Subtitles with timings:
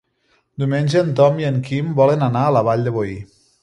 [0.63, 3.19] Diumenge en Tom i en Quim volen anar a la Vall de Boí.